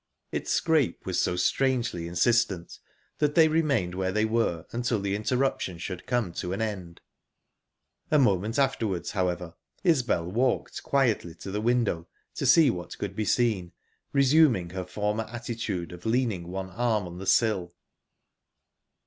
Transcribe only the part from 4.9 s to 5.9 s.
the interruption